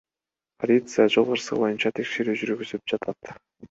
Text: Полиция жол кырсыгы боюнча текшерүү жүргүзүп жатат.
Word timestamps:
Полиция 0.63 1.05
жол 1.17 1.29
кырсыгы 1.33 1.61
боюнча 1.67 1.95
текшерүү 2.01 2.39
жүргүзүп 2.43 2.87
жатат. 2.95 3.37